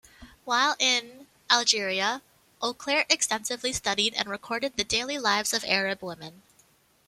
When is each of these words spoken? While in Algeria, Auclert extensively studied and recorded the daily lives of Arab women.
While 0.45 0.75
in 0.79 1.27
Algeria, 1.51 2.23
Auclert 2.59 3.05
extensively 3.11 3.71
studied 3.71 4.15
and 4.15 4.27
recorded 4.31 4.75
the 4.75 4.83
daily 4.83 5.19
lives 5.19 5.53
of 5.53 5.63
Arab 5.67 6.01
women. 6.03 6.41